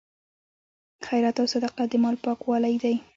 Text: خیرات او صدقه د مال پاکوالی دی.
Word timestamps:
خیرات 1.07 1.37
او 1.41 1.47
صدقه 1.53 1.83
د 1.91 1.93
مال 2.03 2.15
پاکوالی 2.23 2.75
دی. 2.83 2.95